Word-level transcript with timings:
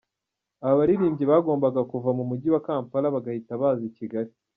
Aba 0.63 0.79
baririmbyi 0.79 1.25
bagombaga 1.31 1.81
kuva 1.91 2.09
mu 2.17 2.23
Mujyi 2.29 2.49
wa 2.53 2.63
Kampala 2.67 3.13
bagahita 3.15 3.51
baza 3.61 3.83
i 3.89 3.93
Kigali. 3.97 4.31